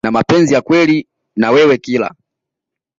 na 0.03 0.11
mapenzi 0.11 0.53
ya 0.53 0.61
kweli 0.61 1.07
na 1.35 1.51
wewe 1.51 1.77
Kila 1.77 2.15